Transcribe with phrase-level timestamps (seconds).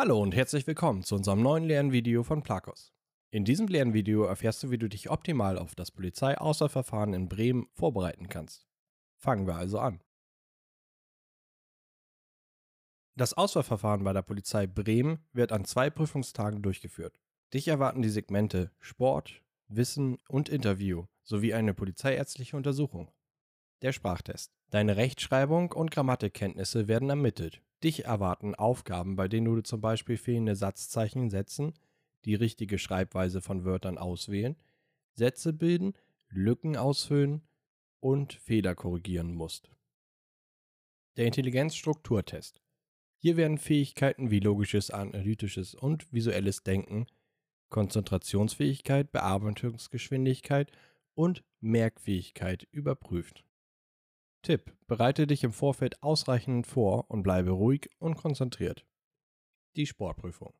[0.00, 2.92] Hallo und herzlich willkommen zu unserem neuen Lernvideo von Plakos.
[3.32, 8.28] In diesem Lernvideo erfährst du, wie du dich optimal auf das Polizeiauswahlverfahren in Bremen vorbereiten
[8.28, 8.68] kannst.
[9.16, 10.00] Fangen wir also an.
[13.16, 17.18] Das Auswahlverfahren bei der Polizei Bremen wird an zwei Prüfungstagen durchgeführt.
[17.52, 23.10] Dich erwarten die Segmente Sport, Wissen und Interview sowie eine polizeiärztliche Untersuchung.
[23.82, 24.52] Der Sprachtest.
[24.70, 27.62] Deine Rechtschreibung und Grammatikkenntnisse werden ermittelt.
[27.84, 31.74] Dich erwarten Aufgaben, bei denen du zum Beispiel fehlende Satzzeichen setzen,
[32.24, 34.56] die richtige Schreibweise von Wörtern auswählen,
[35.14, 35.94] Sätze bilden,
[36.28, 37.42] Lücken ausfüllen
[38.00, 39.70] und Fehler korrigieren musst.
[41.16, 42.60] Der Intelligenzstrukturtest.
[43.16, 47.06] Hier werden Fähigkeiten wie logisches, analytisches und visuelles Denken,
[47.68, 50.70] Konzentrationsfähigkeit, Bearbeitungsgeschwindigkeit
[51.14, 53.44] und Merkfähigkeit überprüft.
[54.42, 58.86] Tipp: Bereite dich im Vorfeld ausreichend vor und bleibe ruhig und konzentriert.
[59.76, 60.54] Die Sportprüfung.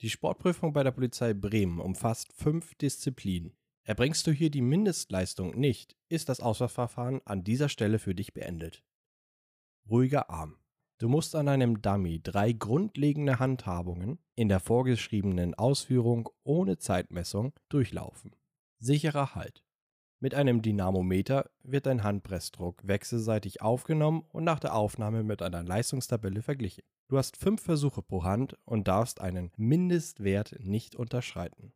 [0.00, 3.56] Die Sportprüfung bei der Polizei Bremen umfasst fünf Disziplinen.
[3.84, 8.84] Erbringst du hier die Mindestleistung nicht, ist das Auswahlverfahren an dieser Stelle für dich beendet.
[9.88, 10.58] Ruhiger Arm.
[10.98, 18.36] Du musst an einem Dummy drei grundlegende Handhabungen in der vorgeschriebenen Ausführung ohne Zeitmessung durchlaufen.
[18.78, 19.64] Sicherer Halt.
[20.22, 26.42] Mit einem Dynamometer wird dein Handpressdruck wechselseitig aufgenommen und nach der Aufnahme mit einer Leistungstabelle
[26.42, 26.84] verglichen.
[27.08, 31.72] Du hast fünf Versuche pro Hand und darfst einen Mindestwert nicht unterschreiten.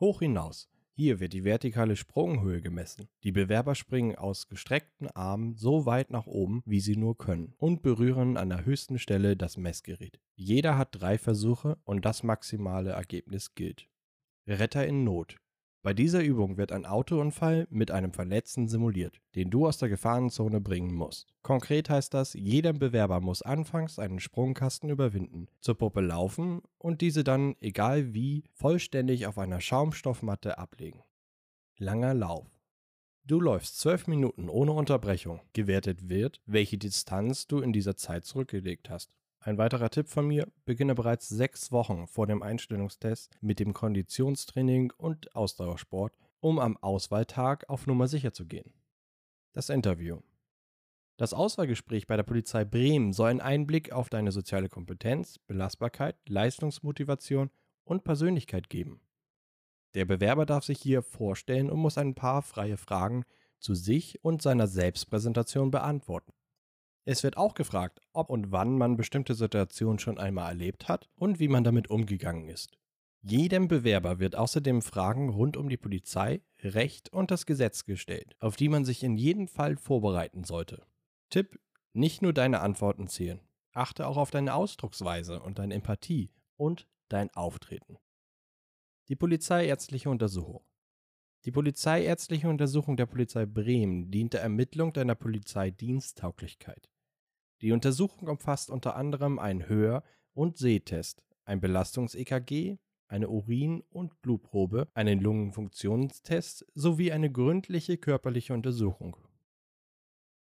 [0.00, 0.68] Hoch hinaus.
[0.92, 3.08] Hier wird die vertikale Sprunghöhe gemessen.
[3.24, 7.80] Die Bewerber springen aus gestreckten Armen so weit nach oben, wie sie nur können, und
[7.80, 10.20] berühren an der höchsten Stelle das Messgerät.
[10.34, 13.88] Jeder hat drei Versuche und das maximale Ergebnis gilt.
[14.46, 15.38] Retter in Not.
[15.82, 20.60] Bei dieser Übung wird ein Autounfall mit einem Verletzten simuliert, den du aus der Gefahrenzone
[20.60, 21.32] bringen musst.
[21.42, 27.22] Konkret heißt das, jeder Bewerber muss anfangs einen Sprungkasten überwinden, zur Puppe laufen und diese
[27.22, 31.04] dann, egal wie, vollständig auf einer Schaumstoffmatte ablegen.
[31.78, 32.50] Langer Lauf.
[33.24, 35.42] Du läufst zwölf Minuten ohne Unterbrechung.
[35.52, 39.14] Gewertet wird, welche Distanz du in dieser Zeit zurückgelegt hast.
[39.40, 44.92] Ein weiterer Tipp von mir, beginne bereits sechs Wochen vor dem Einstellungstest mit dem Konditionstraining
[44.96, 48.72] und Ausdauersport, um am Auswahltag auf Nummer sicher zu gehen.
[49.52, 50.20] Das Interview.
[51.16, 57.50] Das Auswahlgespräch bei der Polizei Bremen soll einen Einblick auf deine soziale Kompetenz, Belastbarkeit, Leistungsmotivation
[57.84, 59.00] und Persönlichkeit geben.
[59.94, 63.24] Der Bewerber darf sich hier vorstellen und muss ein paar freie Fragen
[63.58, 66.32] zu sich und seiner Selbstpräsentation beantworten.
[67.10, 71.38] Es wird auch gefragt, ob und wann man bestimmte Situationen schon einmal erlebt hat und
[71.38, 72.76] wie man damit umgegangen ist.
[73.22, 78.56] Jedem Bewerber wird außerdem Fragen rund um die Polizei, Recht und das Gesetz gestellt, auf
[78.56, 80.82] die man sich in jedem Fall vorbereiten sollte.
[81.30, 81.58] Tipp:
[81.94, 83.40] Nicht nur deine Antworten zählen.
[83.72, 87.96] Achte auch auf deine Ausdrucksweise und deine Empathie und dein Auftreten.
[89.08, 90.62] Die polizeiärztliche Untersuchung.
[91.46, 96.90] Die polizeiärztliche Untersuchung der Polizei Bremen dient der Ermittlung deiner Polizeidiensttauglichkeit.
[97.60, 104.88] Die Untersuchung umfasst unter anderem einen Hör- und Sehtest, ein Belastungs-EKG, eine Urin- und Blutprobe,
[104.94, 109.16] einen Lungenfunktionstest sowie eine gründliche körperliche Untersuchung.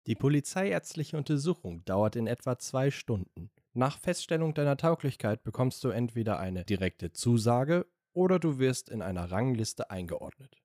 [0.08, 3.52] Die polizeiärztliche Untersuchung dauert in etwa zwei Stunden.
[3.74, 9.32] Nach Feststellung deiner Tauglichkeit bekommst du entweder eine direkte Zusage oder du wirst in einer
[9.32, 10.58] Rangliste eingeordnet.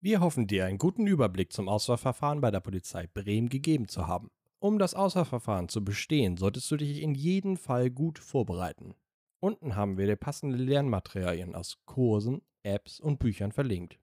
[0.00, 4.30] Wir hoffen dir einen guten Überblick zum Auswahlverfahren bei der Polizei Bremen gegeben zu haben.
[4.62, 8.94] Um das Auswahlverfahren zu bestehen, solltest du dich in jedem Fall gut vorbereiten.
[9.40, 13.98] Unten haben wir dir passende Lernmaterialien aus Kursen, Apps und Büchern verlinkt.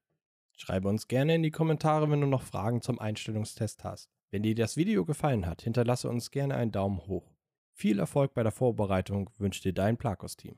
[0.57, 4.09] Schreibe uns gerne in die Kommentare, wenn du noch Fragen zum Einstellungstest hast.
[4.31, 7.31] Wenn dir das Video gefallen hat, hinterlasse uns gerne einen Daumen hoch.
[7.71, 10.57] Viel Erfolg bei der Vorbereitung wünscht dir dein Plakos-Team.